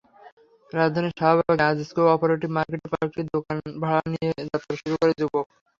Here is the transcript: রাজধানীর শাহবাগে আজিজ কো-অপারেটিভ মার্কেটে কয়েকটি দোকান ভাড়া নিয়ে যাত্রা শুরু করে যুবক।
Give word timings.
রাজধানীর 0.69 1.17
শাহবাগে 1.19 1.63
আজিজ 1.69 1.89
কো-অপারেটিভ 1.95 2.49
মার্কেটে 2.57 2.87
কয়েকটি 2.93 3.21
দোকান 3.29 3.57
ভাড়া 3.81 4.01
নিয়ে 4.11 4.29
যাত্রা 4.43 4.73
শুরু 4.79 4.95
করে 5.01 5.13
যুবক। 5.19 5.45